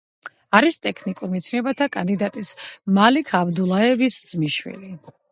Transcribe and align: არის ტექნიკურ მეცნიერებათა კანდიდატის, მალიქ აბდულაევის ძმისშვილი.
არის 0.59 0.77
ტექნიკურ 0.85 1.27
მეცნიერებათა 1.33 1.87
კანდიდატის, 1.95 2.49
მალიქ 2.99 3.29
აბდულაევის 3.41 4.17
ძმისშვილი. 4.33 4.91